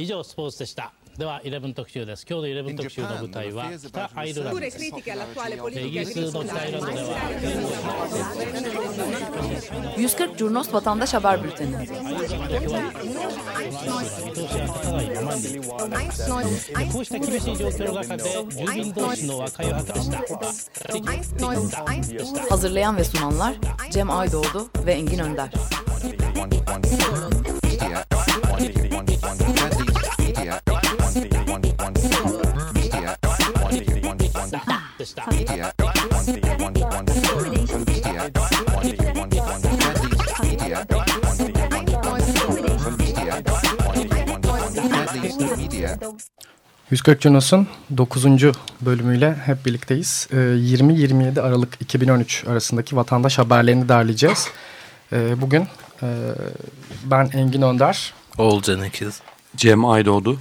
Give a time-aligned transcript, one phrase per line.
[0.00, 7.08] 以上スポーツでしたでは11特集です今日の11特集の舞台は北アイルランド Pure です critiche all'attuale イ politica ギリスの北アイルランドでは
[9.98, 11.86] 140 Curnos Vatandaş Haber Bülteni.
[18.74, 19.64] 見通しが立た
[20.08, 20.26] ない
[46.90, 48.24] 140 Cunos'un 9.
[48.80, 50.28] bölümüyle hep birlikteyiz.
[50.32, 54.48] Ee, 20-27 Aralık 2013 arasındaki vatandaş haberlerini derleyeceğiz.
[55.12, 55.62] Ee, bugün
[56.02, 56.08] e,
[57.04, 59.20] ben Engin Önder, Oğulcan Ekiz.
[59.56, 60.38] Cem Aydoğdu.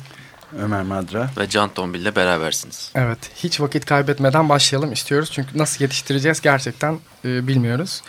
[0.57, 1.29] Ömer Madra.
[1.37, 2.91] Ve Can Tombil ile berabersiniz.
[2.95, 5.31] evet hiç vakit kaybetmeden başlayalım istiyoruz.
[5.31, 8.01] Çünkü nasıl yetiştireceğiz gerçekten e, bilmiyoruz.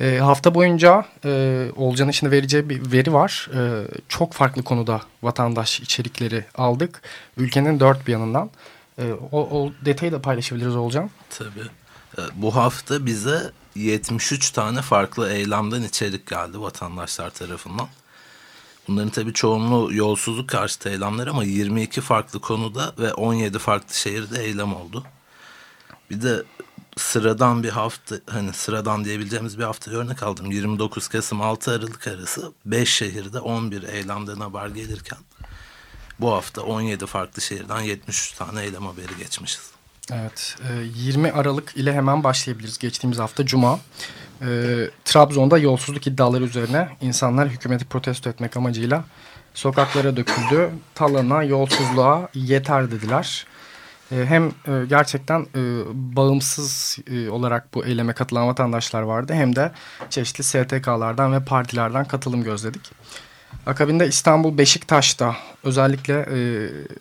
[0.00, 3.48] E, hafta boyunca e, Olcan'ın şimdi vereceği bir veri var.
[3.54, 7.02] E, çok farklı konuda vatandaş içerikleri aldık.
[7.36, 8.50] Ülkenin dört bir yanından.
[8.98, 11.10] E, o, o detayı da paylaşabiliriz Olcan.
[11.38, 11.48] Tabii.
[12.18, 17.88] Ee, Bu hafta bize 73 tane farklı eylemden içerik geldi vatandaşlar tarafından.
[18.88, 24.74] Bunların tabii çoğunluğu yolsuzluk karşıtı eylemler ama 22 farklı konuda ve 17 farklı şehirde eylem
[24.74, 25.04] oldu.
[26.10, 26.42] Bir de
[26.96, 30.50] sıradan bir hafta hani sıradan diyebileceğimiz bir hafta örnek aldım.
[30.50, 35.18] 29 Kasım 6 Aralık arası 5 şehirde 11 eylemden haber gelirken
[36.20, 39.73] bu hafta 17 farklı şehirden 73 tane eylem haberi geçmişiz.
[40.12, 42.78] Evet, e, 20 Aralık ile hemen başlayabiliriz.
[42.78, 43.80] Geçtiğimiz hafta Cuma.
[44.42, 44.46] E,
[45.04, 49.04] Trabzon'da yolsuzluk iddiaları üzerine insanlar hükümeti protesto etmek amacıyla
[49.54, 50.70] sokaklara döküldü.
[50.94, 53.46] Talana, yolsuzluğa yeter dediler.
[54.12, 59.72] E, hem e, gerçekten e, bağımsız e, olarak bu eyleme katılan vatandaşlar vardı hem de
[60.10, 62.90] çeşitli STK'lardan ve partilerden katılım gözledik.
[63.66, 66.38] Akabinde İstanbul Beşiktaş'ta özellikle e,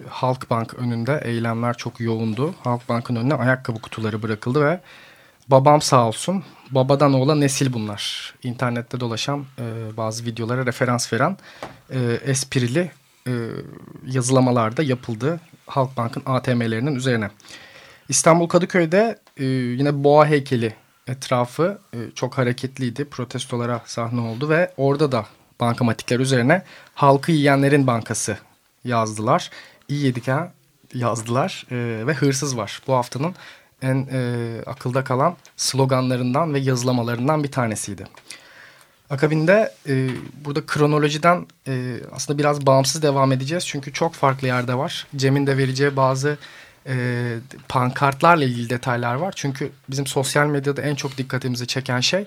[0.10, 2.56] Halkbank önünde eylemler çok yoğundu.
[2.64, 4.80] Halkbank'ın önüne ayakkabı kutuları bırakıldı ve
[5.48, 8.34] babam sağ olsun babadan oğula nesil bunlar.
[8.44, 11.38] İnternette dolaşan e, bazı videolara referans veren
[11.90, 12.92] e, esprili
[13.28, 13.32] e,
[14.06, 17.30] yazılamalar da yapıldı Halkbank'ın ATM'lerinin üzerine.
[18.10, 20.76] İstanbul Kadıköy'de e, yine boğa heykeli
[21.08, 23.06] etrafı e, çok hareketliydi.
[23.06, 25.26] Protestolara sahne oldu ve orada da
[25.64, 26.64] bankamatikler üzerine
[26.96, 28.38] halkı yiyenlerin bankası
[28.84, 29.50] yazdılar.
[29.88, 30.52] İyi yedik ha
[30.94, 32.82] yazdılar e, ve hırsız var.
[32.88, 33.36] Bu haftanın
[33.82, 38.08] en e, akılda kalan sloganlarından ve yazılamalarından bir tanesiydi.
[39.10, 40.10] Akabinde e,
[40.46, 43.68] burada kronolojiden e, aslında biraz bağımsız devam edeceğiz.
[43.68, 45.08] Çünkü çok farklı yerde var.
[45.16, 46.38] Cem'in de vereceği bazı
[46.88, 46.96] e,
[47.70, 49.34] pankartlarla ilgili detaylar var.
[49.36, 52.26] Çünkü bizim sosyal medyada en çok dikkatimizi çeken şey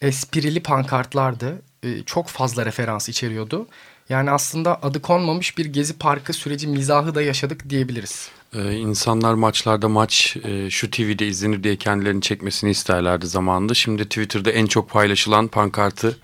[0.00, 1.62] esprili pankartlardı.
[1.82, 3.66] E, çok fazla referans içeriyordu.
[4.08, 8.28] Yani aslında adı konmamış bir gezi parkı süreci mizahı da yaşadık diyebiliriz.
[8.54, 13.74] Ee, insanlar maçlarda maç e, şu TV'de izlenir diye kendilerini çekmesini isterlerdi zamanında.
[13.74, 16.18] Şimdi Twitter'da en çok paylaşılan pankartı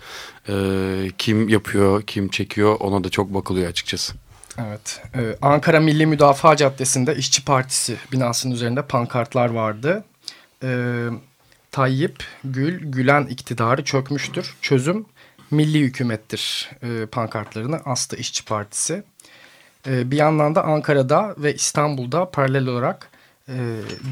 [0.49, 0.55] e,
[1.19, 4.13] kim yapıyor, kim çekiyor ona da çok bakılıyor açıkçası.
[4.59, 5.03] Evet.
[5.15, 10.05] Ee, Ankara Milli Müdafaa Caddesi'nde İşçi Partisi binasının üzerinde pankartlar vardı.
[10.63, 11.09] Ee,
[11.71, 14.55] Tayyip, Gül, Gülen iktidarı çökmüştür.
[14.61, 15.07] Çözüm
[15.53, 19.03] milli hükümettir e, pankartlarını astı İşçi Partisi.
[19.87, 23.11] Ee, bir yandan da Ankara'da ve İstanbul'da paralel olarak
[23.49, 23.55] e,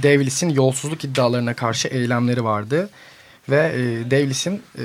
[0.03, 2.91] Devlis'in yolsuzluk iddialarına karşı eylemleri vardı.
[3.49, 4.84] Ve e, Devlis'in e,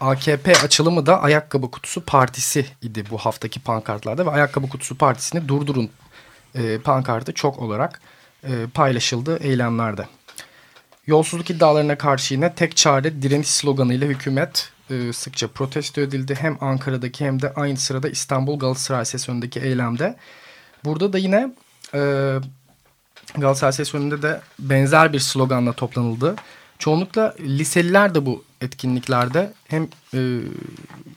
[0.00, 5.90] AKP açılımı da Ayakkabı Kutusu Partisi idi bu haftaki pankartlarda ve Ayakkabı Kutusu Partisi'ni durdurun
[6.54, 8.00] e, pankartı çok olarak
[8.44, 10.06] e, paylaşıldı eylemlerde.
[11.06, 16.34] Yolsuzluk iddialarına karşı yine tek çare direniş sloganıyla hükümet e, sıkça protesto edildi.
[16.34, 20.16] Hem Ankara'daki hem de aynı sırada İstanbul Galatasaray Sesi önündeki eylemde.
[20.84, 21.54] Burada da yine
[21.94, 22.00] e,
[23.36, 26.36] Galatasaray Sesi önünde de benzer bir sloganla toplanıldı.
[26.78, 30.40] Çoğunlukla liseliler de bu etkinliklerde hem e,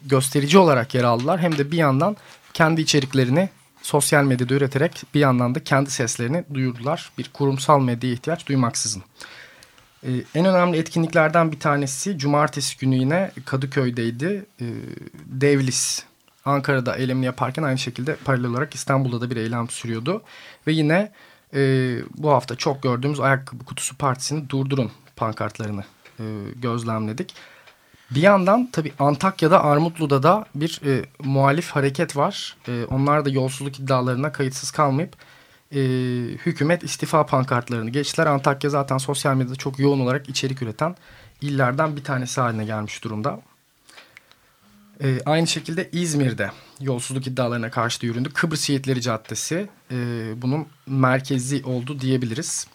[0.05, 2.17] gösterici olarak yer aldılar hem de bir yandan
[2.53, 3.49] kendi içeriklerini
[3.81, 7.11] sosyal medyada üreterek bir yandan da kendi seslerini duyurdular.
[7.17, 9.03] Bir kurumsal medyaya ihtiyaç duymaksızın.
[10.03, 14.45] Ee, en önemli etkinliklerden bir tanesi cumartesi günü yine Kadıköy'deydi.
[14.61, 14.65] Ee,
[15.25, 16.03] Devlis
[16.45, 20.21] Ankara'da eylemini yaparken aynı şekilde paralel olarak İstanbul'da da bir eylem sürüyordu.
[20.67, 21.11] Ve yine
[21.53, 21.59] e,
[22.17, 25.83] bu hafta çok gördüğümüz Ayakkabı Kutusu Partisi'ni durdurun pankartlarını
[26.19, 26.23] e,
[26.55, 27.33] gözlemledik.
[28.11, 32.57] Bir yandan tabii Antakya'da Armutlu'da da bir e, muhalif hareket var.
[32.67, 35.15] E, onlar da yolsuzluk iddialarına kayıtsız kalmayıp
[35.73, 35.79] e,
[36.45, 38.25] hükümet istifa pankartlarını geçtiler.
[38.25, 40.95] Antakya zaten sosyal medyada çok yoğun olarak içerik üreten
[41.41, 43.41] illerden bir tanesi haline gelmiş durumda.
[45.03, 48.29] E, aynı şekilde İzmir'de yolsuzluk iddialarına karşı da yüründü.
[48.33, 49.95] Kıbrıs Yiğitleri Caddesi e,
[50.41, 52.67] bunun merkezi oldu diyebiliriz.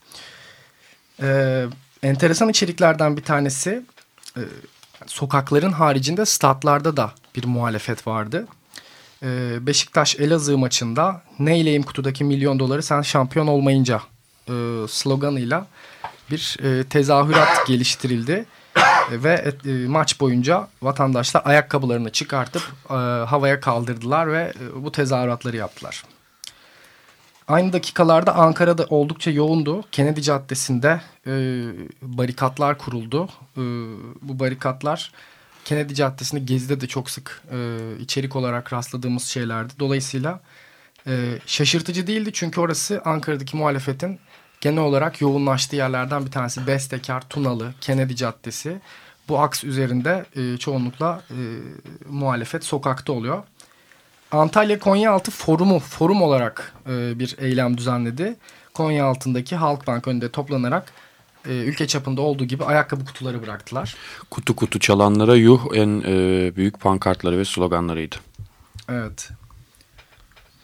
[1.22, 1.66] E,
[2.02, 3.82] enteresan içeriklerden bir tanesi
[4.36, 4.42] e,
[5.06, 8.46] sokakların haricinde statlarda da bir muhalefet vardı.
[9.22, 14.00] E, Beşiktaş Elazığ maçında neyleyim kutudaki milyon doları sen şampiyon olmayınca
[14.48, 14.52] e,
[14.88, 15.66] sloganıyla
[16.30, 18.46] bir e, tezahürat geliştirildi.
[19.12, 19.54] E, ve
[19.86, 22.62] maç boyunca vatandaşlar ayakkabılarını çıkartıp
[23.28, 26.04] havaya kaldırdılar ve bu tezahüratları yaptılar.
[27.48, 29.84] Aynı dakikalarda Ankara'da oldukça yoğundu.
[29.92, 31.32] Kennedy Caddesi'nde e,
[32.02, 33.28] barikatlar kuruldu.
[33.56, 33.62] E,
[34.22, 35.12] bu barikatlar
[35.68, 39.72] Kennedy Caddesi'nde Gezi'de de çok sık e, içerik olarak rastladığımız şeylerdi.
[39.78, 40.40] Dolayısıyla
[41.06, 44.18] e, şaşırtıcı değildi çünkü orası Ankara'daki muhalefetin
[44.60, 46.66] genel olarak yoğunlaştığı yerlerden bir tanesi.
[46.66, 48.80] Bestekar, Tunalı, Kennedy Caddesi.
[49.28, 51.38] Bu aks üzerinde e, çoğunlukla e,
[52.10, 53.42] muhalefet sokakta oluyor.
[54.30, 58.36] Antalya Konyaaltı Forumu forum olarak e, bir eylem düzenledi.
[58.74, 60.92] Konya altındaki Halkbank önünde toplanarak
[61.46, 63.96] e, ülke çapında olduğu gibi ayakkabı kutuları bıraktılar.
[64.30, 68.16] Kutu kutu çalanlara yuh en e, büyük pankartları ve sloganlarıydı.
[68.88, 69.30] Evet.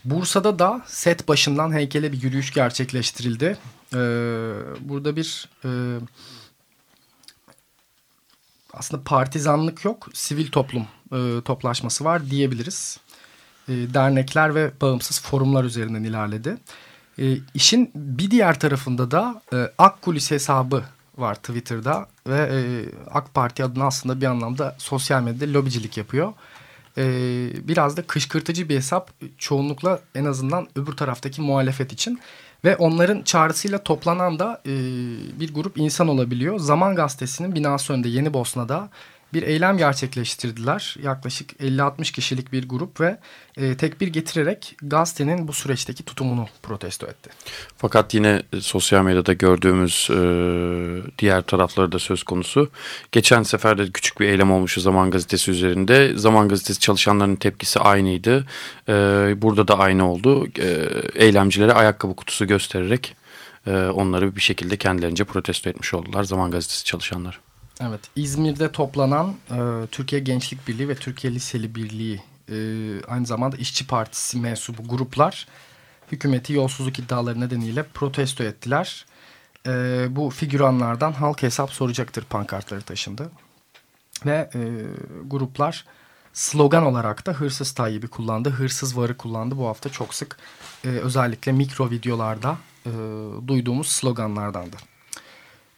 [0.05, 3.57] Bursa'da da set başından heykele bir yürüyüş gerçekleştirildi.
[3.95, 3.99] Ee,
[4.81, 5.71] burada bir e,
[8.73, 13.01] aslında partizanlık yok, sivil toplum e, toplaşması var diyebiliriz.
[13.69, 16.57] E, dernekler ve bağımsız forumlar üzerinden ilerledi.
[17.19, 20.85] E, işin bir diğer tarafında da e, Akkulis hesabı
[21.19, 22.61] var Twitter'da ve e,
[23.11, 26.33] AK Parti adına aslında bir anlamda sosyal medyada lobicilik yapıyor.
[26.99, 27.05] E,
[27.69, 32.21] biraz da kışkırtıcı bir hesap çoğunlukla en azından öbür taraftaki muhalefet için.
[32.65, 34.73] Ve onların çağrısıyla toplanan da e,
[35.41, 36.59] bir grup insan olabiliyor.
[36.59, 38.89] Zaman Gazetesi'nin binası önünde Yeni Bosna'da
[39.35, 40.97] bir eylem gerçekleştirdiler.
[41.03, 43.19] Yaklaşık 50-60 kişilik bir grup ve
[43.57, 47.31] e, tekbir getirerek gazetenin bu süreçteki tutumunu protesto etti.
[47.77, 50.17] Fakat yine e, sosyal medyada gördüğümüz e,
[51.19, 52.71] diğer tarafları da söz konusu.
[53.13, 56.19] Geçen sefer de küçük bir eylem olmuştu Zaman Gazetesi üzerinde.
[56.19, 58.47] Zaman Gazetesi çalışanlarının tepkisi aynıydı.
[58.89, 58.93] E,
[59.43, 60.47] burada da aynı oldu.
[60.59, 63.17] E, eylemcilere ayakkabı kutusu göstererek
[63.67, 67.44] e, onları bir şekilde kendilerince protesto etmiş oldular Zaman Gazetesi çalışanları.
[67.81, 72.57] Evet, İzmir'de toplanan e, Türkiye Gençlik Birliği ve Türkiye Liseli Birliği e,
[73.09, 75.47] aynı zamanda İşçi Partisi mensubu gruplar
[76.13, 79.07] hükümeti yolsuzluk iddiaları nedeniyle protesto ettiler.
[79.67, 83.31] E, bu figüranlardan halk hesap soracaktır pankartları taşındı.
[84.27, 84.61] Ve e,
[85.25, 85.85] gruplar
[86.33, 89.59] slogan olarak da hırsız Tayyip'i kullandı, hırsız varı kullandı.
[89.59, 90.37] Bu hafta çok sık
[90.85, 92.57] e, özellikle mikro videolarda
[92.87, 92.91] e,
[93.47, 94.77] duyduğumuz sloganlardandı.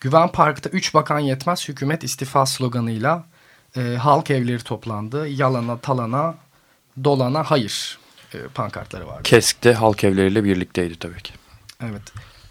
[0.00, 3.24] Güven Park'ta 3 bakan yetmez hükümet istifa sloganıyla
[3.76, 5.28] e, halk evleri toplandı.
[5.28, 6.34] Yalana, talana,
[7.04, 7.98] dolana hayır
[8.34, 9.22] e, pankartları vardı.
[9.22, 11.32] Kesk'te halk evleriyle birlikteydi tabii ki.
[11.82, 12.02] Evet.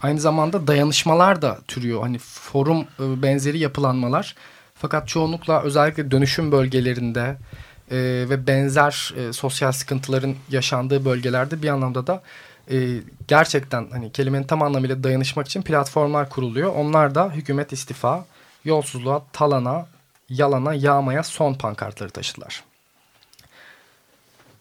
[0.01, 2.01] Aynı zamanda dayanışmalar da türüyor.
[2.01, 4.36] Hani forum e, benzeri yapılanmalar.
[4.75, 7.38] Fakat çoğunlukla özellikle dönüşüm bölgelerinde
[7.92, 7.97] e,
[8.30, 12.24] ve benzer e, sosyal sıkıntıların yaşandığı bölgelerde bir anlamda da
[12.72, 16.76] e, gerçekten hani kelimenin tam anlamıyla dayanışmak için platformlar kuruluyor.
[16.76, 18.26] Onlar da hükümet istifa,
[18.66, 19.88] yolsuzluğa, talana,
[20.30, 22.64] yalana, yağmaya son pankartları taşıdılar.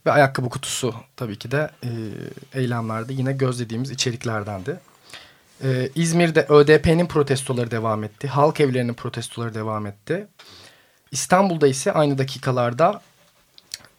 [0.07, 1.91] Ve ayakkabı kutusu tabii ki de e,
[2.61, 4.81] eylemlerde yine gözlediğimiz içeriklerdendi.
[5.65, 8.29] E, İzmir'de ÖDP'nin protestoları devam etti.
[8.29, 10.27] Halk evlerinin protestoları devam etti.
[11.11, 13.03] İstanbul'da ise aynı dakikalarda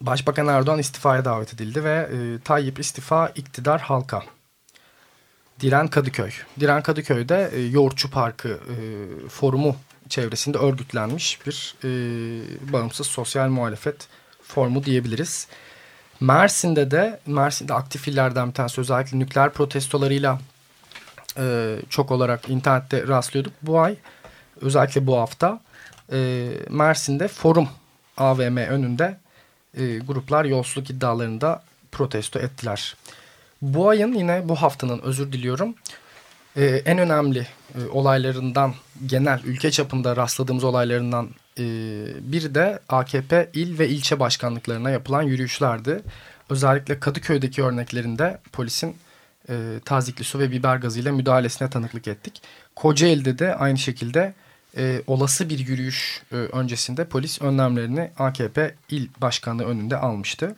[0.00, 4.22] Başbakan Erdoğan istifaya davet edildi ve e, Tayyip istifa iktidar halka.
[5.60, 6.30] Diren Kadıköy.
[6.60, 8.76] Diren Kadıköy'de e, Yoğurtçu Parkı e,
[9.28, 9.76] forumu
[10.08, 11.88] çevresinde örgütlenmiş bir e,
[12.72, 14.08] bağımsız sosyal muhalefet
[14.42, 15.48] formu diyebiliriz.
[16.20, 20.38] Mersin'de de Mersin'de aktif illerden bir tanesi özellikle nükleer protestolarıyla
[21.38, 23.52] e, çok olarak internette rastlıyorduk.
[23.62, 23.96] Bu ay
[24.60, 25.60] özellikle bu hafta
[26.12, 27.68] e, Mersin'de forum
[28.16, 29.18] AVM önünde
[29.76, 32.96] e, gruplar yolsuzluk iddialarında protesto ettiler.
[33.62, 35.74] Bu ayın yine bu haftanın özür diliyorum
[36.56, 38.74] e, en önemli e, olaylarından
[39.06, 41.28] genel ülke çapında rastladığımız olaylarından
[41.58, 41.64] e,
[42.20, 46.02] biri de AKP il ve ilçe başkanlıklarına yapılan yürüyüşlerdi.
[46.50, 48.96] Özellikle Kadıköy'deki örneklerinde polisin
[49.48, 49.54] e,
[49.84, 52.42] tazikli su ve biber gazıyla müdahalesine tanıklık ettik.
[52.76, 54.34] Kocaeli'de de aynı şekilde
[54.76, 60.56] e, olası bir yürüyüş e, öncesinde polis önlemlerini AKP il başkanı önünde almıştı.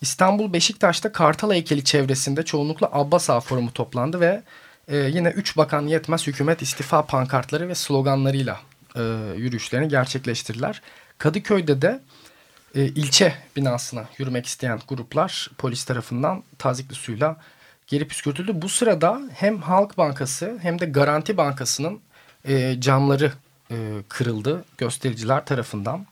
[0.00, 4.42] İstanbul Beşiktaş'ta Kartal heykeli çevresinde çoğunlukla Abbas Ağa Forumu toplandı ve
[4.88, 8.60] e, yine 3 bakan yetmez hükümet istifa pankartları ve sloganlarıyla
[8.96, 9.02] e,
[9.36, 10.82] yürüyüşlerini gerçekleştirdiler.
[11.18, 12.00] Kadıköy'de de
[12.74, 17.36] e, ilçe binasına yürümek isteyen gruplar polis tarafından tazikli suyla
[17.86, 18.52] geri püskürtüldü.
[18.54, 22.00] Bu sırada hem Halk Bankası hem de Garanti Bankası'nın
[22.44, 23.32] e, camları
[23.70, 23.76] e,
[24.08, 26.06] kırıldı göstericiler tarafından.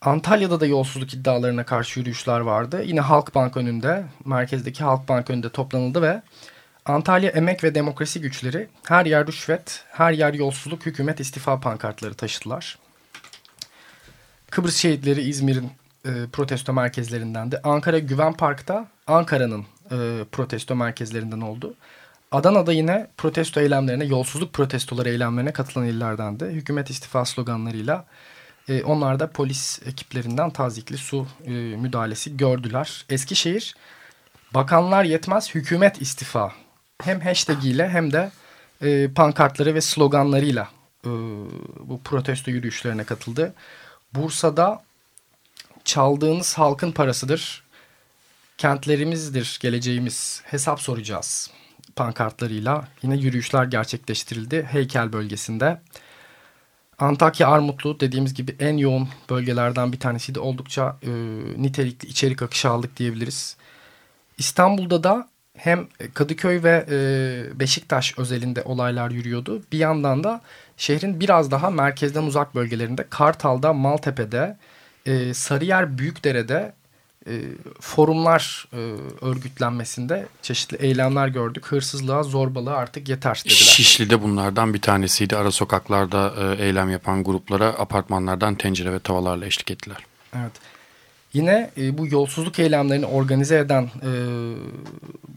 [0.00, 2.82] Antalya'da da yolsuzluk iddialarına karşı yürüyüşler vardı.
[2.84, 6.22] Yine Halkbank önünde, merkezdeki Halkbank önünde toplanıldı ve
[6.84, 12.78] Antalya Emek ve Demokrasi Güçleri her yer rüşvet, her yer yolsuzluk, hükümet istifa pankartları taşıdılar.
[14.50, 15.70] Kıbrıs şehitleri İzmir'in
[16.04, 21.74] e, protesto merkezlerinden de Ankara Güven Park'ta Ankara'nın e, protesto merkezlerinden oldu.
[22.32, 28.06] Adana'da yine protesto eylemlerine, yolsuzluk protestoları eylemlerine katılan illerden de hükümet istifa sloganlarıyla
[28.68, 33.04] e, onlar da polis ekiplerinden tazikli su e, müdahalesi gördüler.
[33.08, 33.74] Eskişehir
[34.54, 36.52] bakanlar yetmez hükümet istifa
[37.02, 38.30] hem hashtag ile hem de
[38.82, 40.68] e, pankartları ve sloganlarıyla
[41.04, 41.10] e,
[41.80, 43.54] bu protesto yürüyüşlerine katıldı.
[44.14, 44.82] Bursa'da
[45.84, 47.66] çaldığınız halkın parasıdır.
[48.58, 51.50] Kentlerimizdir geleceğimiz hesap soracağız
[51.96, 55.80] pankartlarıyla yine yürüyüşler gerçekleştirildi heykel bölgesinde.
[56.98, 60.40] Antakya Armutlu dediğimiz gibi en yoğun bölgelerden bir tanesiydi.
[60.40, 61.10] Oldukça e,
[61.56, 63.56] nitelikli içerik akışı aldık diyebiliriz.
[64.38, 69.62] İstanbul'da da hem Kadıköy ve e, Beşiktaş özelinde olaylar yürüyordu.
[69.72, 70.40] Bir yandan da
[70.76, 74.56] şehrin biraz daha merkezden uzak bölgelerinde Kartal'da, Maltepe'de,
[75.06, 76.72] e, Sarıyer Büyükdere'de
[77.26, 77.42] e,
[77.80, 78.76] forumlar e,
[79.20, 81.66] örgütlenmesinde çeşitli eylemler gördük.
[81.66, 83.54] Hırsızlığa, zorbalığa artık yeter dediler.
[83.54, 85.36] Şişli'de bunlardan bir tanesiydi.
[85.36, 89.98] Ara sokaklarda e, eylem yapan gruplara apartmanlardan tencere ve tavalarla eşlik ettiler.
[90.36, 90.52] Evet.
[91.32, 94.10] Yine e, bu yolsuzluk eylemlerini organize eden e,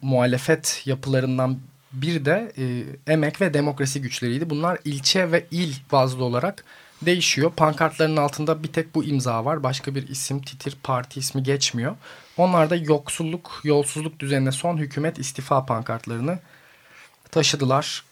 [0.01, 1.60] muhalefet yapılarından
[1.91, 4.50] bir de e, emek ve demokrasi güçleriydi.
[4.50, 6.63] Bunlar ilçe ve il bazlı olarak
[7.01, 7.51] değişiyor.
[7.51, 9.63] Pankartların altında bir tek bu imza var.
[9.63, 11.96] Başka bir isim, titir, parti ismi geçmiyor.
[12.38, 16.39] Onlar da yoksulluk, yolsuzluk düzenine son hükümet istifa pankartlarını
[17.32, 18.03] taşıdılar.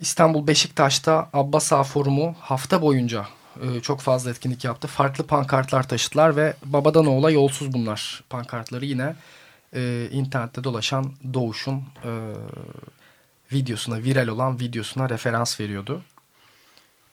[0.00, 3.26] İstanbul Beşiktaş'ta Abbas Ağa Forumu hafta boyunca
[3.62, 4.88] e, çok fazla etkinlik yaptı.
[4.88, 9.16] Farklı pankartlar taşıdılar ve babadan oğula yolsuz bunlar pankartları yine
[9.74, 12.10] e, internette dolaşan Doğuş'un e,
[13.52, 16.02] videosuna, viral olan videosuna referans veriyordu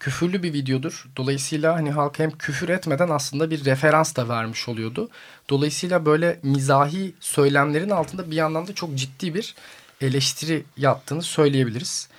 [0.04, 1.06] küfürlü bir videodur.
[1.18, 5.10] Dolayısıyla hani halk hem küfür etmeden aslında bir referans da vermiş oluyordu.
[5.50, 9.56] Dolayısıyla böyle mizahi söylemlerin altında bir yandan da çok ciddi bir
[10.02, 12.10] eleştiri yaptığını söyleyebiliriz.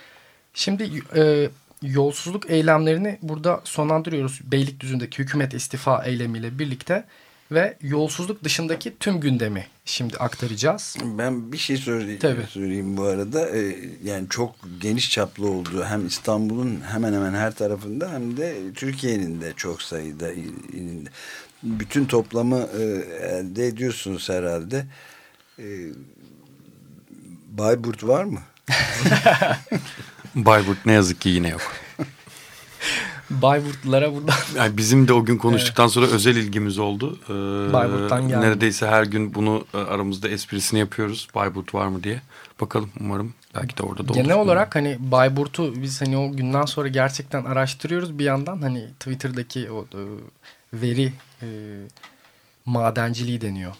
[0.55, 1.51] Şimdi e,
[1.83, 4.41] yolsuzluk eylemlerini burada sonlandırıyoruz.
[4.45, 7.05] Beylikdüzü'ndeki hükümet istifa eylemiyle birlikte
[7.53, 10.97] ve yolsuzluk dışındaki tüm gündemi şimdi aktaracağız.
[11.05, 12.47] Ben bir şey söyleyeyim, Tabii.
[12.49, 13.49] söyleyeyim bu arada.
[13.57, 19.41] Ee, yani çok geniş çaplı olduğu hem İstanbul'un hemen hemen her tarafında hem de Türkiye'nin
[19.41, 21.11] de çok sayıda ilinde.
[21.63, 22.83] Bütün toplamı e,
[23.27, 24.87] elde ediyorsunuz herhalde.
[25.59, 25.65] E,
[27.51, 28.41] Bayburt var mı?
[30.35, 31.73] Bayburt ne yazık ki yine yok.
[33.43, 34.35] Bayburtlulara buradan.
[34.57, 35.93] Yani bizim de o gün konuştuktan evet.
[35.93, 37.19] sonra özel ilgimiz oldu.
[37.25, 38.41] Ee, Bayburt'tan geldi.
[38.41, 41.29] Neredeyse her gün bunu e, aramızda esprisini yapıyoruz.
[41.35, 42.21] Bayburt var mı diye.
[42.61, 44.23] Bakalım umarım belki de orada da olur.
[44.23, 48.63] Genel olarak hani Bayburt'u biz hani o günden sonra gerçekten araştırıyoruz bir yandan.
[48.63, 50.01] Hani Twitter'daki o e,
[50.73, 51.13] veri
[51.43, 51.47] e,
[52.67, 53.73] madenciliği deniyor.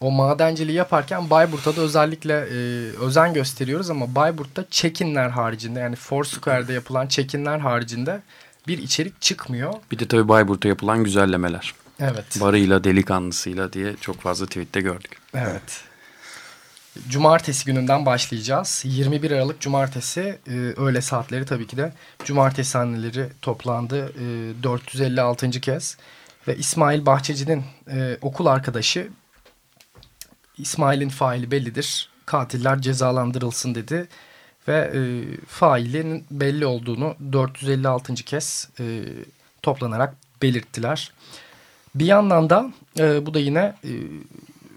[0.00, 2.56] O madenciliği yaparken Bayburt'a da özellikle e,
[2.96, 8.22] özen gösteriyoruz ama Bayburt'ta check-inler haricinde yani Foursquare'de yapılan check-inler haricinde
[8.66, 9.74] bir içerik çıkmıyor.
[9.90, 11.74] Bir de tabii Bayburt'ta yapılan güzellemeler.
[12.00, 12.40] Evet.
[12.40, 15.18] Barıyla delikanlısıyla diye çok fazla tweette gördük.
[15.34, 15.84] Evet.
[17.08, 18.82] Cumartesi gününden başlayacağız.
[18.84, 21.92] 21 Aralık Cumartesi e, öğle saatleri tabii ki de
[22.24, 25.50] Cumartesi anneleri toplandı e, 456.
[25.50, 25.96] kez.
[26.48, 29.08] Ve İsmail Bahçeci'nin e, okul arkadaşı
[30.58, 32.10] İsmail'in faili bellidir.
[32.26, 34.08] Katiller cezalandırılsın dedi
[34.68, 35.00] ve e,
[35.46, 38.14] failinin belli olduğunu 456.
[38.14, 39.04] kez e,
[39.62, 41.12] toplanarak belirttiler.
[41.94, 43.90] Bir yandan da e, bu da yine e,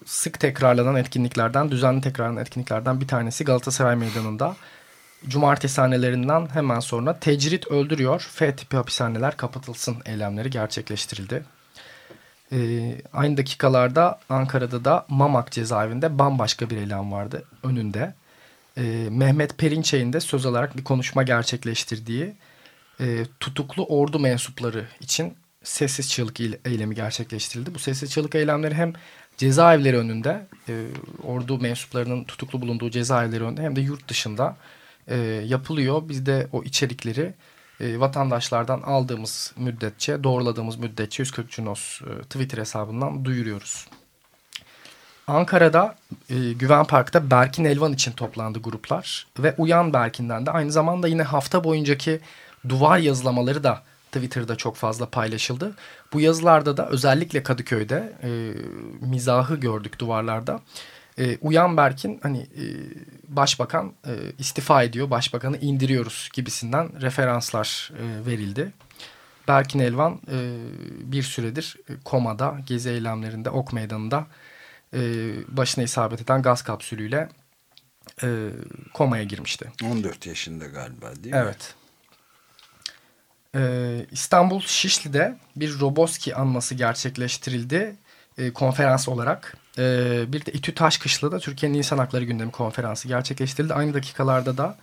[0.06, 4.56] sık tekrarlanan etkinliklerden, düzenli tekrarlanan etkinliklerden bir tanesi Galatasaray Meydanı'nda.
[5.28, 11.44] Cumartesi hanelerinden hemen sonra tecrit öldürüyor, F tipi hapishaneler kapatılsın eylemleri gerçekleştirildi.
[12.52, 12.58] E,
[13.14, 18.14] aynı dakikalarda Ankara'da da Mamak cezaevinde bambaşka bir eylem vardı önünde
[18.78, 22.34] e, Mehmet Perinçey'in de söz alarak bir konuşma gerçekleştirdiği
[23.00, 27.76] e, tutuklu ordu mensupları için sessiz çığlık eylemi gerçekleştirildi.
[27.76, 28.94] Bu sessiz çığlık eylemleri hem
[29.38, 30.86] cezaevleri önünde e,
[31.24, 34.58] ordu mensuplarının tutuklu bulunduğu cezaevleri önünde hem de yurt dışında
[35.08, 36.10] e, yapılıyor.
[36.10, 37.34] Biz de o içerikleri
[37.80, 43.88] e, vatandaşlardan aldığımız müddetçe, doğruladığımız müddetçe 140 Cunos e, Twitter hesabından duyuruyoruz.
[45.28, 45.96] Ankara'da
[46.30, 51.24] e, Güven Park'ta Berkin Elvan için toplandı gruplar ve Uyan Berkin'den de aynı zamanda yine
[51.24, 52.20] hafta boyuncaki
[52.70, 55.76] duvar yazılamaları da Twitter'da çok fazla paylaşıldı.
[56.14, 58.30] Bu yazılarda da özellikle Kadıköy'de e,
[59.06, 60.60] mizahı gördük duvarlarda.
[61.20, 62.66] E, Uyan Berk'in hani e,
[63.28, 68.72] başbakan e, istifa ediyor, başbakanı indiriyoruz gibisinden referanslar e, verildi.
[69.48, 70.38] Berkin Elvan e,
[71.12, 74.28] bir süredir e, komada, gezi eylemlerinde, ok meydanında
[74.94, 75.00] e,
[75.48, 77.30] başına isabet eden gaz kapsülüyle
[78.24, 78.50] e,
[78.94, 79.72] komaya girmişti.
[79.86, 81.42] 14 yaşında galiba değil mi?
[81.44, 81.76] Evet.
[83.56, 87.96] Ee, İstanbul Şişli'de bir Roboski anması gerçekleştirildi
[88.38, 89.58] e, konferans olarak.
[89.78, 93.74] Ee, bir de İTÜ Taşkışla'da Türkiye'nin İnsan Hakları Gündemi Konferansı gerçekleştirildi.
[93.74, 94.78] Aynı dakikalarda da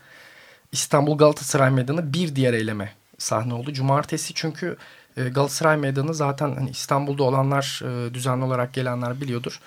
[0.73, 3.73] İstanbul Galatasaray Meydanı bir diğer eyleme sahne oldu.
[3.73, 4.77] Cumartesi çünkü
[5.17, 9.61] e, Galatasaray Meydanı zaten hani İstanbul'da olanlar e, düzenli olarak gelenler biliyordur.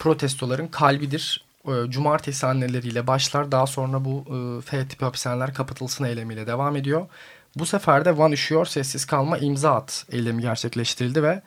[0.00, 1.44] Protestoların kalbidir.
[1.64, 3.52] E, cumartesi anneleriyle başlar.
[3.52, 7.06] Daha sonra bu e, F tipi hapishaneler kapatılsın eylemiyle devam ediyor.
[7.56, 11.42] Bu sefer de Van Üşüyor Sessiz Kalma imza at eylemi gerçekleştirildi ve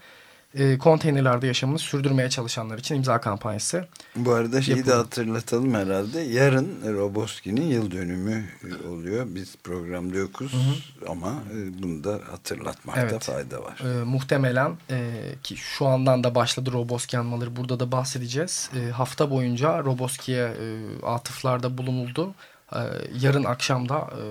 [0.56, 3.88] e, konteynerlerde yaşamını sürdürmeye çalışanlar için imza kampanyası.
[4.16, 4.94] Bu arada şeyi yapıldı.
[4.94, 6.22] de hatırlatalım herhalde.
[6.22, 8.46] Yarın Roboski'nin yıl dönümü
[8.90, 9.26] oluyor.
[9.30, 11.12] Biz programda yokuz hı hı.
[11.12, 13.24] ama e, bunu da hatırlatmakta evet.
[13.24, 13.80] fayda var.
[13.80, 15.12] E, muhtemelen e,
[15.44, 18.70] ki şu andan da başladı Roboski anmaları burada da bahsedeceğiz.
[18.76, 22.34] E, hafta boyunca Roboski'ye e, atıflarda bulunuldu
[22.76, 22.80] ee,
[23.22, 24.22] yarın akşamda e,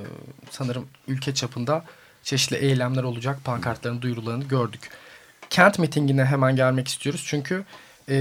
[0.51, 1.85] sanırım ülke çapında
[2.23, 3.39] çeşitli eylemler olacak.
[3.45, 4.91] Pankartların duyurularını gördük.
[5.53, 7.25] Kent mitingine hemen gelmek istiyoruz.
[7.27, 7.65] Çünkü
[8.09, 8.15] e,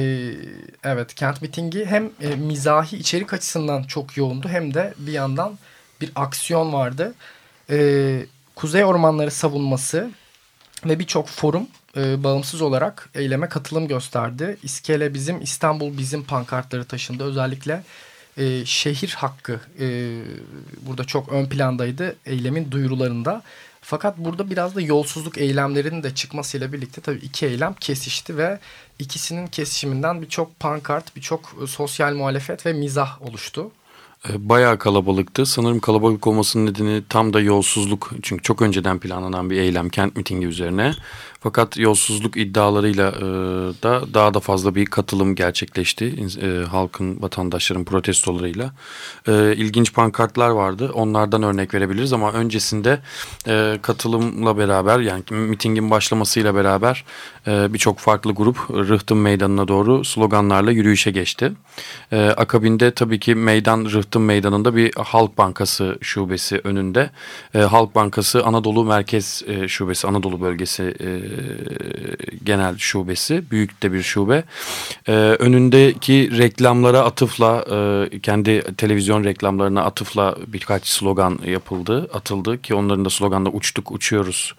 [0.83, 5.57] evet kent mitingi hem e, mizahi içerik açısından çok yoğundu hem de bir yandan
[6.01, 7.13] bir aksiyon vardı.
[7.69, 10.11] E, Kuzey Ormanları savunması
[10.85, 11.67] ve birçok forum
[11.97, 14.57] e, bağımsız olarak eyleme katılım gösterdi.
[14.63, 17.23] İskele bizim, İstanbul bizim pankartları taşındı.
[17.23, 17.83] Özellikle
[18.37, 20.17] e, şehir hakkı e,
[20.81, 23.41] burada çok ön plandaydı eylemin duyurularında.
[23.81, 28.59] Fakat burada biraz da yolsuzluk eylemlerinin de çıkmasıyla birlikte tabii iki eylem kesişti ve
[28.99, 33.71] ikisinin kesişiminden birçok pankart, birçok sosyal muhalefet ve mizah oluştu.
[34.29, 35.45] E, bayağı kalabalıktı.
[35.45, 38.11] Sanırım kalabalık olmasının nedeni tam da yolsuzluk.
[38.21, 40.93] Çünkü çok önceden planlanan bir eylem kent mitingi üzerine.
[41.39, 43.21] Fakat yolsuzluk iddialarıyla e,
[43.83, 46.15] da daha da fazla bir katılım gerçekleşti.
[46.41, 48.71] E, halkın, vatandaşların protestolarıyla.
[49.55, 50.91] İlginç pankartlar vardı.
[50.93, 52.99] Onlardan örnek verebiliriz ama öncesinde
[53.81, 57.05] katılımla beraber yani mitingin başlamasıyla beraber
[57.47, 61.51] birçok farklı grup Rıhtım Meydanı'na doğru sloganlarla yürüyüşe geçti.
[62.11, 67.09] Akabinde tabii ki meydan Rıhtım Meydanı'nda bir Halk Bankası şubesi önünde.
[67.55, 71.09] E, Halk Bankası Anadolu Merkez e, Şubesi, Anadolu Bölgesi e,
[72.43, 73.43] genel şubesi.
[73.51, 74.43] Büyük de bir şube.
[75.07, 83.05] E, önündeki reklamlara atıfla e, kendi televizyon reklamlarına atıfla birkaç slogan yapıldı, atıldı ki onların
[83.05, 84.53] da sloganla uçtuk uçuyoruz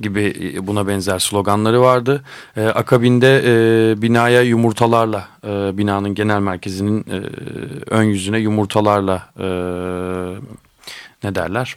[0.00, 2.22] gibi e, buna benzer sloganları vardı.
[2.56, 7.22] E, akabinde e, binaya yumurtalarla, e, binanın genel merkezinin e,
[7.90, 9.46] ön yüzüne yumurtalarla e,
[11.24, 11.76] ne derler?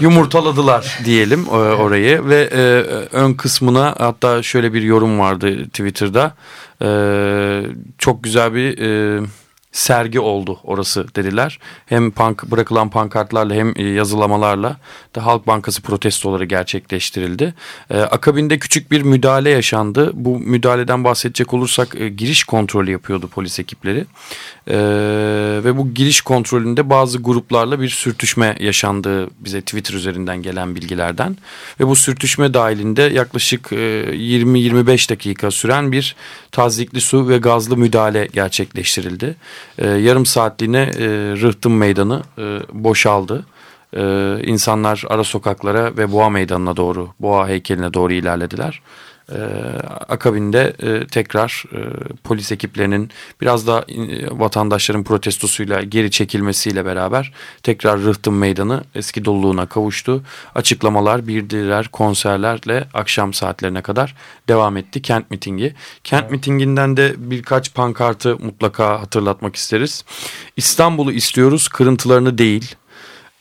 [0.00, 2.60] yumurtaladılar diyelim e, orayı ve e,
[3.16, 6.34] ön kısmına hatta şöyle bir yorum vardı Twitter'da
[6.82, 6.88] e,
[7.98, 9.20] çok güzel bir e,
[9.74, 11.58] sergi oldu orası dediler.
[11.86, 14.76] Hem pank bırakılan pankartlarla hem e, yazılamalarla
[15.14, 17.54] da Halk Bankası protestoları gerçekleştirildi.
[17.90, 20.10] Ee, akabinde küçük bir müdahale yaşandı.
[20.14, 24.06] Bu müdahaleden bahsedecek olursak e, giriş kontrolü yapıyordu polis ekipleri.
[24.68, 24.76] Ee,
[25.64, 31.36] ve bu giriş kontrolünde bazı gruplarla bir sürtüşme yaşandığı bize Twitter üzerinden gelen bilgilerden.
[31.80, 36.16] Ve bu sürtüşme dahilinde yaklaşık e, 20-25 dakika süren bir
[36.52, 39.36] tazikli su ve gazlı müdahale gerçekleştirildi
[39.78, 41.06] e, yarım saatliğine e,
[41.40, 43.46] Rıhtım Meydanı e, boşaldı.
[43.96, 44.02] E,
[44.42, 48.82] insanlar ara sokaklara ve Boğa Meydanı'na doğru, Boğa heykeline doğru ilerlediler.
[49.32, 49.38] E,
[50.08, 51.78] akabinde e, tekrar e,
[52.24, 53.10] polis ekiplerinin
[53.40, 57.32] biraz da e, vatandaşların protestosuyla geri çekilmesiyle beraber
[57.62, 60.22] tekrar Rıhtım Meydanı eski doluluğuna kavuştu.
[60.54, 64.14] Açıklamalar, bildiriler, konserlerle akşam saatlerine kadar
[64.48, 65.74] devam etti kent mitingi.
[66.04, 66.30] Kent evet.
[66.30, 70.04] mitinginden de birkaç pankartı mutlaka hatırlatmak isteriz.
[70.56, 72.74] İstanbul'u istiyoruz, kırıntılarını değil.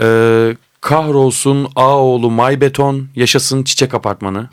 [0.01, 4.49] Ee, kahrolsun Ağoğlu Maybeton, yaşasın Çiçek Apartmanı.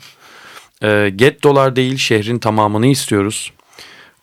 [0.83, 3.51] E, gettolar değil şehrin tamamını istiyoruz.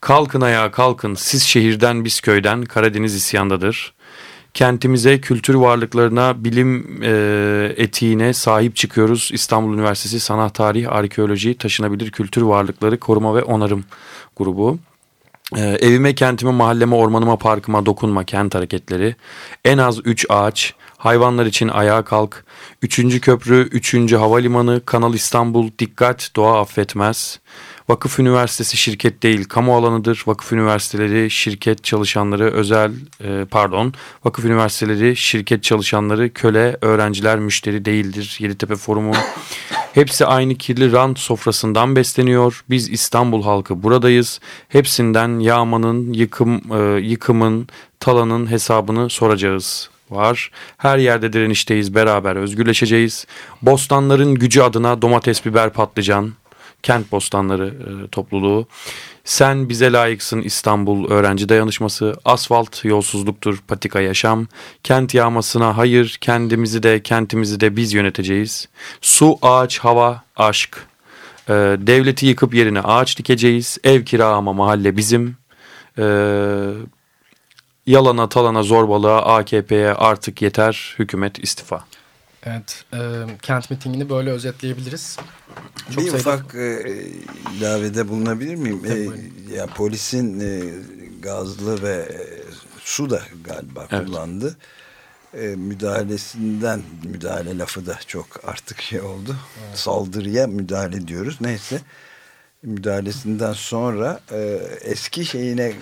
[0.00, 3.94] Kalkın ayağa kalkın siz şehirden biz köyden Karadeniz isyandadır.
[4.54, 9.30] Kentimize, kültür varlıklarına, bilim e, etiğine sahip çıkıyoruz.
[9.32, 13.84] İstanbul Üniversitesi Sanat Tarih, Arkeoloji, Taşınabilir Kültür Varlıkları Koruma ve Onarım
[14.36, 14.78] grubu.
[15.56, 19.16] Ee, evime, kentime, mahalleme, ormanıma, parkıma dokunma kent hareketleri.
[19.64, 22.44] En az 3 ağaç, hayvanlar için ayağa kalk.
[22.82, 27.40] Üçüncü köprü, üçüncü havalimanı, Kanal İstanbul, dikkat, doğa affetmez.
[27.88, 30.22] Vakıf Üniversitesi şirket değil kamu alanıdır.
[30.26, 32.92] Vakıf üniversiteleri şirket çalışanları özel
[33.24, 38.36] e, pardon vakıf üniversiteleri şirket çalışanları köle öğrenciler müşteri değildir.
[38.40, 39.12] Yeditepe Forumu
[39.94, 42.64] hepsi aynı kirli rant sofrasından besleniyor.
[42.70, 44.40] Biz İstanbul halkı buradayız.
[44.68, 47.68] Hepsinden yağmanın yıkım e, yıkımın
[48.00, 50.50] talanın hesabını soracağız var.
[50.76, 53.26] Her yerde direnişteyiz beraber özgürleşeceğiz.
[53.62, 56.32] Bostanların gücü adına domates, biber, patlıcan,
[56.82, 58.66] kent bostanları e, topluluğu.
[59.24, 64.46] Sen bize layıksın İstanbul öğrenci dayanışması, asfalt yolsuzluktur patika yaşam,
[64.84, 68.68] kent yağmasına hayır, kendimizi de kentimizi de biz yöneteceğiz.
[69.00, 70.86] Su, ağaç, hava, aşk.
[71.48, 75.36] E, devleti yıkıp yerine ağaç dikeceğiz, ev kira ama mahalle bizim.
[75.98, 76.04] E,
[77.88, 81.84] yalana talana zorbalığa AKP'ye artık yeter hükümet istifa.
[82.42, 82.98] Evet, e,
[83.42, 85.16] kent mitingini böyle özetleyebiliriz.
[85.94, 86.16] Çok bir sayıda...
[86.16, 86.82] ufak e,
[87.58, 88.82] ilavede bulunabilir miyim?
[88.86, 90.62] E, ya polisin e,
[91.20, 92.18] gazlı ve e,
[92.80, 94.06] su da galiba evet.
[94.06, 94.56] kullandı.
[95.34, 99.36] E, müdahalesinden müdahale lafı da çok artık şey oldu.
[99.68, 99.78] Evet.
[99.78, 101.36] Saldırıya müdahale diyoruz.
[101.40, 101.80] Neyse
[102.62, 105.72] müdahalesinden sonra e, eski şeyine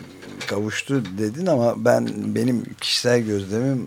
[0.46, 3.86] kavuştu dedin ama ben benim kişisel gözlemim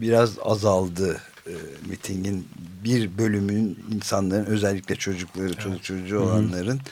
[0.00, 1.52] biraz azaldı e,
[1.88, 2.48] mitingin
[2.84, 5.60] bir bölümün insanların özellikle çocukları, evet.
[5.60, 6.90] çocuk çocuğu olanların Hı -hı.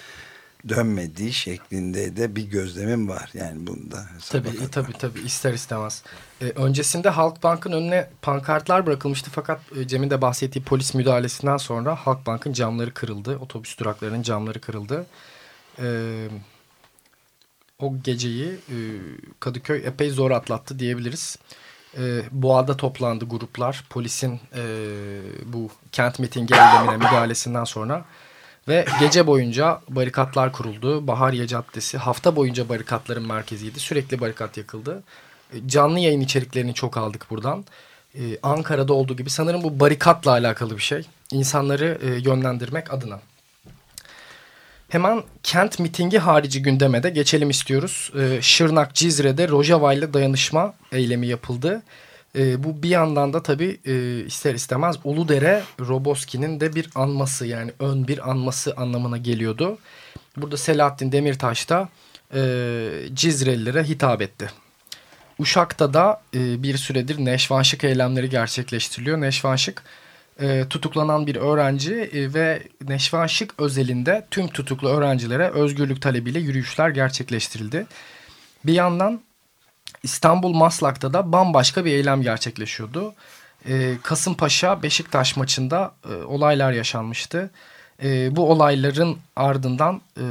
[0.68, 3.30] Dönmediği şeklinde de bir gözlemim var.
[3.34, 4.06] Yani bunda.
[4.30, 6.02] Tabii tabii tabii ister istemez.
[6.42, 12.52] Ee, öncesinde Halkbank'ın önüne pankartlar bırakılmıştı fakat e, Cem'in de bahsettiği polis müdahalesinden sonra Halkbank'ın
[12.52, 13.38] camları kırıldı.
[13.38, 15.06] Otobüs duraklarının camları kırıldı.
[15.78, 16.28] Ee,
[17.78, 18.76] o geceyi e,
[19.40, 21.38] Kadıköy epey zor atlattı diyebiliriz
[21.96, 23.84] e, Boğa'da toplandı gruplar.
[23.90, 24.62] Polisin e,
[25.44, 28.04] bu kent mitingi eylemine müdahalesinden sonra.
[28.68, 31.07] Ve gece boyunca barikatlar kuruldu.
[31.07, 33.81] Bahariye Caddesi hafta boyunca barikatların merkeziydi.
[33.81, 35.02] Sürekli barikat yakıldı.
[35.66, 37.64] Canlı yayın içeriklerini çok aldık buradan.
[38.14, 41.07] E, Ankara'da olduğu gibi sanırım bu barikatla alakalı bir şey.
[41.33, 43.20] İnsanları e, yönlendirmek adına.
[44.88, 48.12] Hemen kent mitingi harici gündeme de geçelim istiyoruz.
[48.18, 51.83] Ee, Şırnak Cizre'de Rojava ile dayanışma eylemi yapıldı.
[52.38, 57.72] Ee, bu bir yandan da tabii e, ister istemez Uludere Roboski'nin de bir anması yani
[57.81, 59.79] ön bir anması anlamına geliyordu.
[60.37, 61.88] Burada Selahattin Demirtaş da
[62.35, 62.40] e,
[63.14, 64.51] Cizrelilere hitap etti.
[65.38, 69.20] Uşak'ta da e, bir süredir neşvanşık eylemleri gerçekleştiriliyor.
[69.20, 69.83] Neşvanşık
[70.40, 76.88] e, tutuklanan bir öğrenci e, ve Neşvan Şık özelinde tüm tutuklu öğrencilere özgürlük talebiyle yürüyüşler
[76.88, 77.87] gerçekleştirildi.
[78.64, 79.20] Bir yandan
[80.02, 83.14] İstanbul Maslak'ta da bambaşka bir eylem gerçekleşiyordu.
[83.68, 87.50] E, Kasımpaşa Beşiktaş maçında e, olaylar yaşanmıştı.
[88.02, 90.24] E, bu olayların ardından e,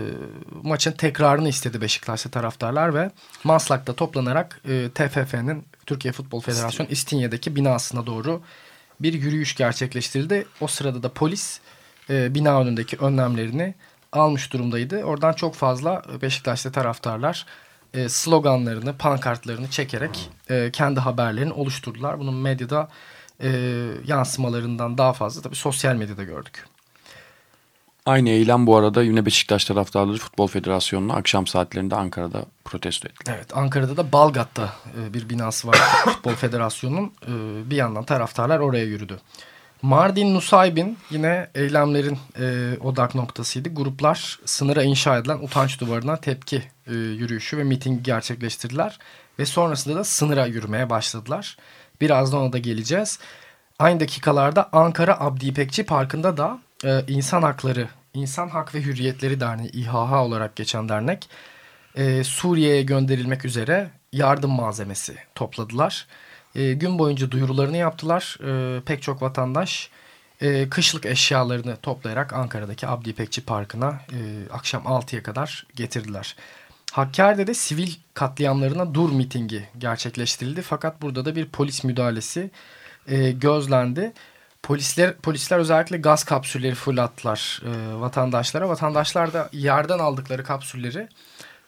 [0.64, 3.12] maçın tekrarını istedi Beşiktaşlı taraftarlar ve
[3.44, 8.42] Maslak'ta toplanarak e, TFF'nin Türkiye Futbol Federasyonu İstinye'deki binasına doğru
[9.00, 10.48] bir yürüyüş gerçekleştirildi.
[10.62, 11.60] O sırada da polis
[12.10, 13.76] e, bina önündeki önlemlerini
[14.12, 15.04] almış durumdaydı.
[15.04, 17.46] Oradan çok fazla Beşiktaşlı taraftarlar
[17.98, 22.20] e, sloganlarını, pankartlarını çekerek e, kendi haberlerini oluşturdular.
[22.20, 22.90] Bunun medyada
[23.44, 23.50] e,
[24.08, 26.66] yansımalarından daha fazla tabii sosyal medyada gördük.
[28.06, 33.32] Aynı eylem bu arada yine Beşiktaş taraftarları Futbol Federasyonu'na akşam saatlerinde Ankara'da protesto etti.
[33.32, 37.12] Evet Ankara'da da Balgat'ta e, bir binası var Futbol Federasyonu'nun.
[37.28, 37.32] E,
[37.70, 39.20] bir yandan taraftarlar oraya yürüdü.
[39.82, 43.70] Mardin Nusaybin yine eylemlerin e, odak noktasıydı.
[43.70, 49.00] Gruplar sınıra inşa edilen utanç duvarına tepki e, yürüyüşü ve mitingi gerçekleştirdiler.
[49.40, 51.58] Ve sonrasında da sınıra yürümeye başladılar.
[52.02, 53.20] Birazdan ona da geleceğiz.
[53.80, 59.70] Aynı dakikalarda Ankara Abdi İpekçi Parkı'nda da e, insan hakları İnsan Hak ve Hürriyetleri Derneği
[59.72, 61.30] İHH olarak geçen dernek
[61.96, 66.08] e, Suriye'ye gönderilmek üzere yardım malzemesi topladılar.
[66.58, 68.38] E, gün boyunca duyurularını yaptılar.
[68.48, 69.90] E, pek çok vatandaş
[70.42, 74.18] e, kışlık eşyalarını toplayarak Ankara'daki Abdi İpekçi Parkı'na e,
[74.54, 76.36] akşam 6'ya kadar getirdiler.
[76.92, 80.62] Hakkari'de de sivil katliamlarına dur mitingi gerçekleştirildi.
[80.62, 82.52] Fakat burada da bir polis müdahalesi
[83.08, 84.14] e, gözlendi.
[84.64, 88.70] Polisler polisler özellikle gaz kapsülleri fırlattılar e, vatandaşlara.
[88.70, 91.08] Vatandaşlar da yerden aldıkları kapsülleri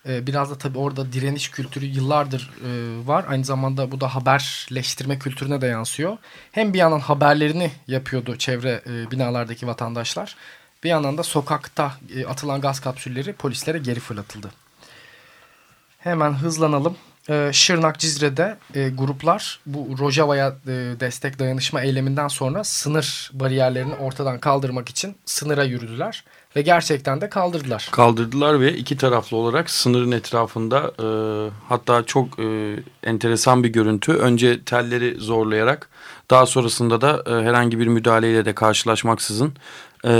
[0.05, 3.25] biraz da tabii orada direniş kültürü yıllardır e, var.
[3.29, 6.17] Aynı zamanda bu da haberleştirme kültürüne de yansıyor.
[6.51, 10.35] Hem bir yandan haberlerini yapıyordu çevre e, binalardaki vatandaşlar.
[10.83, 14.51] Bir yandan da sokakta e, atılan gaz kapsülleri polislere geri fırlatıldı.
[15.99, 16.95] Hemen hızlanalım.
[17.29, 18.57] Ee, Şırnak Cizre'de
[18.89, 20.55] gruplar bu Rojava'ya
[20.99, 26.23] destek dayanışma eyleminden sonra sınır bariyerlerini ortadan kaldırmak için sınıra yürüdüler.
[26.55, 27.89] Ve gerçekten de kaldırdılar.
[27.91, 31.07] Kaldırdılar ve iki taraflı olarak sınırın etrafında e,
[31.69, 34.13] hatta çok e, enteresan bir görüntü.
[34.13, 35.89] Önce telleri zorlayarak
[36.29, 39.53] daha sonrasında da e, herhangi bir müdahaleyle de karşılaşmaksızın
[40.05, 40.12] e,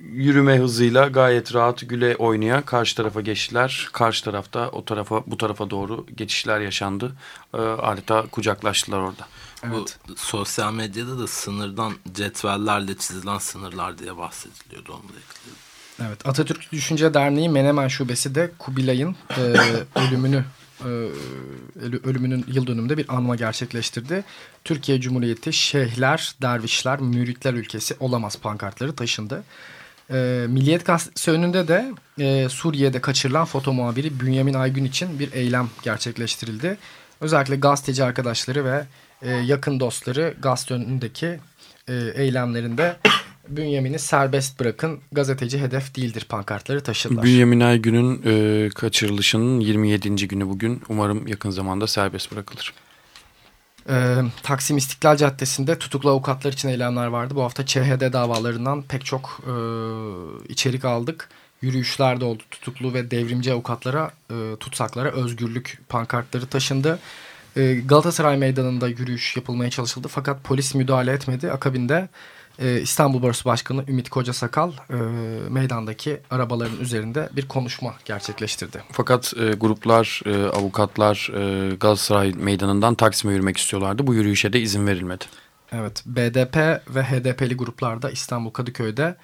[0.00, 3.88] yürüme hızıyla gayet rahat güle oynaya karşı tarafa geçtiler.
[3.92, 7.12] Karşı tarafta o tarafa bu tarafa doğru geçişler yaşandı.
[7.54, 9.26] E, adeta kucaklaştılar orada.
[9.64, 9.98] Evet.
[10.08, 15.58] Bu sosyal medyada da sınırdan cetvellerle çizilen sınırlar diye bahsediliyordu onu da ekledim.
[16.00, 19.40] Evet Atatürk Düşünce Derneği Menemen Şubesi de Kubilay'ın e,
[20.00, 20.44] ölümünü
[20.80, 20.88] e,
[22.04, 24.24] ölümünün yıl dönümünde bir anma gerçekleştirdi.
[24.64, 29.44] Türkiye Cumhuriyeti şeyhler, dervişler, müritler ülkesi olamaz pankartları taşındı.
[30.10, 35.68] E, Milliyet Gazetesi önünde de e, Suriye'de kaçırılan foto muhabiri Bünyamin Aygün için bir eylem
[35.82, 36.78] gerçekleştirildi.
[37.20, 38.86] Özellikle gazeteci arkadaşları ve
[39.22, 41.38] e, yakın dostları gazete önündeki
[41.88, 42.96] e, eylemlerinde
[43.48, 47.24] Bünyamin'i serbest bırakın gazeteci hedef değildir pankartları taşıdılar.
[47.24, 50.28] Bünyamin Aygün'ün e, kaçırılışının 27.
[50.28, 52.74] günü bugün umarım yakın zamanda serbest bırakılır.
[53.88, 57.34] Ee, Taksim İstiklal Caddesi'nde tutuklu avukatlar için eylemler vardı.
[57.36, 59.52] Bu hafta ÇHD davalarından pek çok e,
[60.48, 61.28] içerik aldık.
[61.62, 62.42] Yürüyüşler de oldu.
[62.50, 66.98] Tutuklu ve devrimci avukatlara, e, tutsaklara özgürlük pankartları taşındı.
[67.56, 70.08] E, Galatasaray Meydanı'nda yürüyüş yapılmaya çalışıldı.
[70.08, 71.52] Fakat polis müdahale etmedi.
[71.52, 72.08] Akabinde
[72.58, 74.94] e, İstanbul Barosu Başkanı Ümit Koca Sakal e,
[75.48, 78.82] meydandaki arabaların üzerinde bir konuşma gerçekleştirdi.
[78.92, 84.06] Fakat e, gruplar, e, avukatlar e, Galatasaray Meydanı'ndan Taksim'e yürümek istiyorlardı.
[84.06, 85.24] Bu yürüyüşe de izin verilmedi.
[85.72, 86.56] Evet, BDP
[86.94, 89.16] ve HDP'li gruplarda İstanbul Kadıköy'de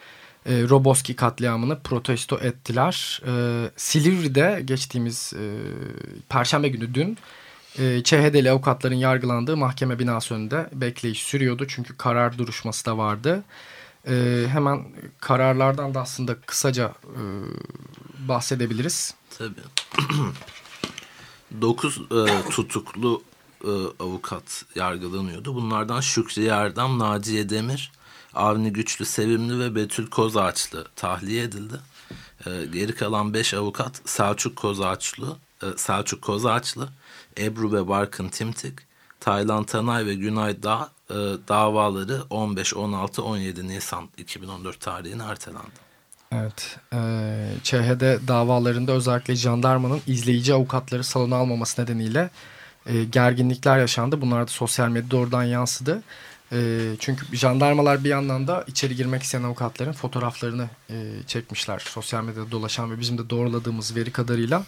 [0.47, 3.23] e, Roboski katliamını protesto ettiler.
[3.27, 3.33] E,
[3.77, 5.45] Silivri'de geçtiğimiz e,
[6.29, 7.19] Perşembe günü dün
[7.79, 11.67] e, avukatların yargılandığı mahkeme binası önünde bekleyiş sürüyordu.
[11.69, 13.45] Çünkü karar duruşması da vardı.
[14.09, 14.85] E, hemen
[15.21, 17.23] kararlardan da aslında kısaca e,
[18.29, 19.15] bahsedebiliriz.
[19.39, 19.61] Tabii.
[21.61, 23.23] Dokuz e, tutuklu
[23.65, 25.55] e, avukat yargılanıyordu.
[25.55, 27.93] Bunlardan Şükrü Yerdam, Naciye Demir,
[28.35, 31.81] Avni Güçlü Sevimli ve Betül Kozağaçlı tahliye edildi.
[32.47, 36.89] E, geri kalan beş avukat Selçuk Kozağaçlı, e, Selçuk Kozağaçlı,
[37.39, 38.75] Ebru ve Barkın Timtik,
[39.21, 41.15] Taylan Tanay ve Günay Dağ e,
[41.49, 45.91] davaları 15, 16, 17 Nisan 2014 tarihine ertelendi.
[46.33, 46.99] Evet, e,
[47.63, 52.31] ÇHD davalarında özellikle jandarmanın izleyici avukatları salona almaması nedeniyle
[52.87, 54.21] e, gerginlikler yaşandı.
[54.21, 56.03] Bunlar da sosyal medyada oradan yansıdı.
[56.53, 60.95] E, çünkü jandarmalar bir yandan da içeri girmek isteyen avukatların fotoğraflarını e,
[61.27, 61.79] çekmişler.
[61.79, 64.63] Sosyal medyada dolaşan ve bizim de doğruladığımız veri kadarıyla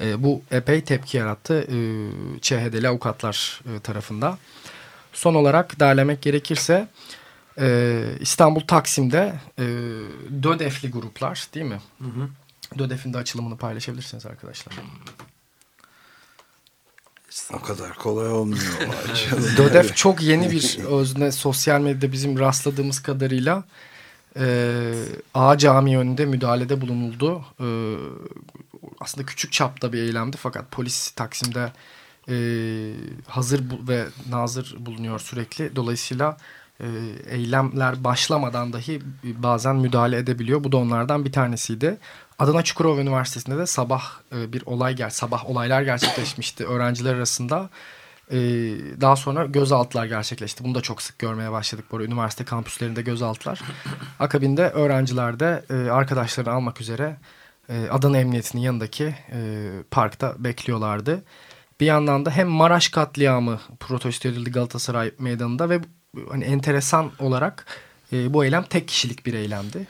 [0.00, 1.76] e, bu epey tepki yarattı e,
[2.40, 4.38] ÇHD'li avukatlar e, tarafında.
[5.12, 6.88] Son olarak derlemek gerekirse
[7.60, 9.64] e, İstanbul Taksim'de e,
[10.42, 11.80] DÖDEF'li gruplar değil mi?
[11.98, 12.28] Hı hı.
[12.78, 14.74] DÖDEF'in de açılımını paylaşabilirsiniz arkadaşlar.
[17.52, 18.62] O kadar kolay olmuyor.
[19.56, 23.64] DÖDEF çok yeni bir özne sosyal medyada bizim rastladığımız kadarıyla
[24.36, 24.94] e,
[25.34, 27.44] A cami önünde müdahalede bulunuldu.
[27.60, 27.66] E,
[29.00, 31.72] aslında küçük çapta bir eylemdi fakat polis Taksim'de
[32.28, 32.36] e,
[33.26, 35.76] hazır bu, ve nazır bulunuyor sürekli.
[35.76, 36.36] Dolayısıyla
[36.80, 36.86] e,
[37.30, 40.64] eylemler başlamadan dahi bazen müdahale edebiliyor.
[40.64, 41.98] Bu da onlardan bir tanesiydi.
[42.38, 47.70] Adana Çukurova Üniversitesi'nde de sabah e, bir olay gel sabah olaylar gerçekleşmişti öğrenciler arasında.
[48.30, 48.38] E,
[49.00, 50.64] daha sonra gözaltılar gerçekleşti.
[50.64, 53.60] Bunu da çok sık görmeye başladık bu üniversite kampüslerinde gözaltılar.
[54.20, 57.16] Akabinde öğrenciler de e, arkadaşlarını almak üzere
[57.68, 61.24] e, Adana Emniyeti'nin yanındaki e, parkta bekliyorlardı.
[61.80, 65.80] Bir yandan da hem Maraş katliamı protesto edildi Galatasaray Meydanı'nda ve
[66.30, 67.66] hani enteresan olarak
[68.12, 69.86] e, bu eylem tek kişilik bir eylemdi.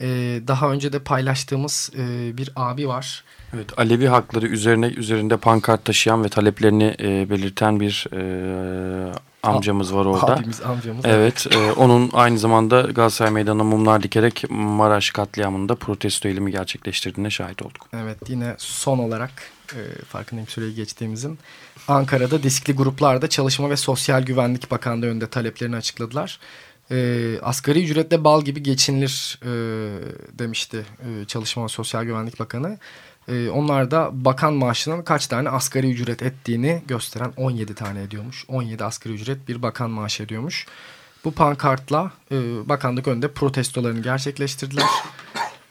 [0.00, 3.24] e, daha önce de paylaştığımız e, bir abi var.
[3.54, 10.06] Evet, Alevi hakları üzerine üzerinde pankart taşıyan ve taleplerini e, belirten bir e, amcamız var
[10.06, 10.34] orada.
[10.36, 11.04] Abimiz, amcamız.
[11.04, 17.62] Evet, e, onun aynı zamanda Galatasaray Meydanı'na mumlar dikerek Maraş katliamında protesto eylemi gerçekleştirdiğine şahit
[17.62, 17.88] olduk.
[17.92, 19.30] Evet, yine son olarak
[19.72, 21.38] e, farkındayım süreyi geçtiğimizin.
[21.88, 26.40] Ankara'da diskli gruplarda Çalışma ve Sosyal Güvenlik Bakanlığı önünde taleplerini açıkladılar.
[26.90, 29.48] E, asgari ücretle bal gibi geçinilir e,
[30.38, 32.78] demişti e, Çalışma ve Sosyal Güvenlik Bakanı.
[33.28, 38.44] E, onlar da bakan maaşının kaç tane asgari ücret ettiğini gösteren 17 tane ediyormuş.
[38.48, 40.66] 17 asgari ücret bir bakan maaşı ediyormuş.
[41.24, 44.86] Bu pankartla e, bakanlık önünde protestolarını gerçekleştirdiler.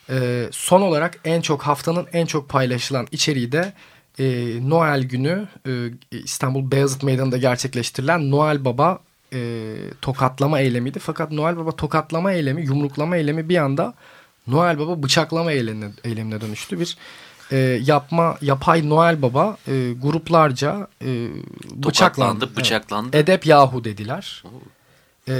[0.10, 3.74] E, son olarak en çok haftanın en çok paylaşılan içeriği de
[4.20, 5.72] e, Noel günü e,
[6.12, 9.00] İstanbul Beyazıt Meydanı'nda gerçekleştirilen Noel Baba
[10.02, 11.00] tokatlama eylemiydi.
[11.00, 13.94] Fakat Noel Baba tokatlama eylemi, yumruklama eylemi bir anda
[14.48, 16.80] Noel Baba bıçaklama eylemine, eylemine dönüştü.
[16.80, 16.98] Bir
[17.52, 21.28] e, yapma yapay Noel Baba e, gruplarca e,
[21.72, 22.56] bıçaklandı.
[22.56, 23.10] bıçaklandı.
[23.14, 23.30] Evet.
[23.30, 24.44] Edep Yahu dediler.
[25.28, 25.34] E,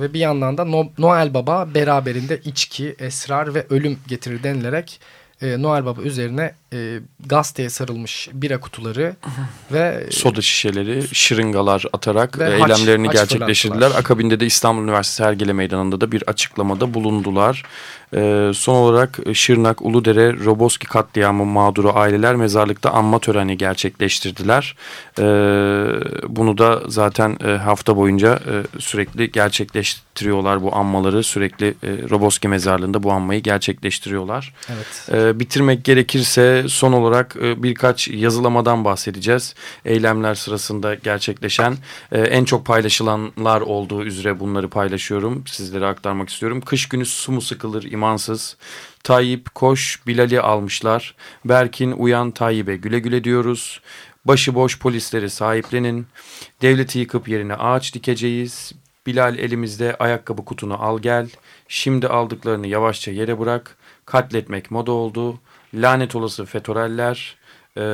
[0.00, 5.00] ve bir yandan da no, Noel Baba beraberinde içki, esrar ve ölüm getirir denilerek
[5.42, 9.16] e, Noel Baba üzerine e, gazeteye sarılmış bira kutuları
[9.72, 13.90] ve soda şişeleri, şırıngalar atarak ve eylemlerini haç, gerçekleştirdiler.
[13.90, 17.62] Haç Akabinde de İstanbul Üniversitesi Hergele Meydanı'nda da bir açıklamada bulundular.
[18.14, 24.76] E, son olarak Şırnak, Uludere, Roboski katliamı mağduru aileler mezarlıkta anma töreni gerçekleştirdiler.
[25.18, 25.24] E,
[26.28, 31.22] bunu da zaten e, hafta boyunca e, sürekli gerçekleştiriyorlar bu anmaları.
[31.22, 34.54] Sürekli e, Roboski mezarlığında bu anmayı gerçekleştiriyorlar.
[34.68, 35.08] Evet.
[35.12, 39.54] E, bitirmek gerekirse son olarak e, birkaç yazılamadan bahsedeceğiz.
[39.84, 41.76] Eylemler sırasında gerçekleşen
[42.12, 45.44] e, en çok paylaşılanlar olduğu üzere bunları paylaşıyorum.
[45.46, 46.60] Sizlere aktarmak istiyorum.
[46.60, 48.56] Kış günü su mu sıkılır imansız.
[49.04, 51.14] Tayyip koş Bilal'i almışlar.
[51.44, 53.80] Berkin uyan Tayyip'e güle güle diyoruz.
[54.24, 56.06] Başıboş polisleri sahiplenin.
[56.62, 58.72] Devleti yıkıp yerine ağaç dikeceğiz.
[59.06, 61.28] Bilal elimizde ayakkabı kutunu al gel.
[61.68, 63.76] Şimdi aldıklarını yavaşça yere bırak.
[64.06, 65.40] Katletmek moda oldu.
[65.74, 67.36] Lanet olası FETÖ'reller.
[67.76, 67.84] E,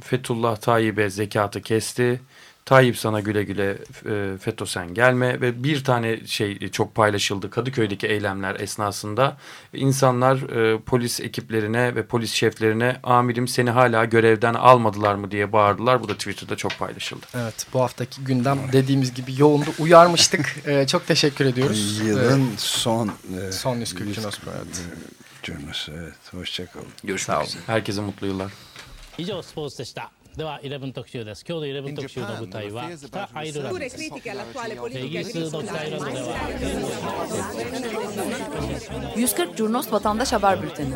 [0.00, 2.20] Fethullah Tayyip'e zekatı kesti.
[2.65, 8.07] Tayyip sana güle güle e, FETÖ sen gelme ve bir tane şey çok paylaşıldı Kadıköy'deki
[8.07, 9.37] eylemler esnasında
[9.73, 16.03] insanlar e, polis ekiplerine ve polis şeflerine amirim seni hala görevden almadılar mı diye bağırdılar.
[16.03, 17.25] Bu da Twitter'da çok paylaşıldı.
[17.35, 20.55] Evet bu haftaki gündem dediğimiz gibi yoğundu uyarmıştık.
[20.65, 21.99] e, çok teşekkür ediyoruz.
[21.99, 23.11] Yılın e, son
[23.47, 24.81] e, son 140 Cunos evet.
[25.43, 26.87] Cunos evet hoşçakalın.
[27.03, 27.61] Görüşmek üzere.
[27.67, 28.51] Herkese mutlu yıllar.
[29.19, 30.11] 以上スポーツでした。
[30.37, 36.27] では11特集です今日の11特集の舞台は北アイルランドですイギリスの北アイルランドでは
[39.15, 40.93] 140 Curnos Vatandaş Haber Bülteni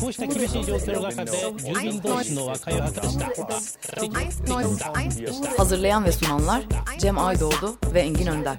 [0.00, 3.06] こうした厳しい状況の中で住民同士の和解を図った
[5.56, 6.62] Hazırlayan ve sunanlar
[6.98, 8.58] Cem Aydoğdu ve Engin Önder.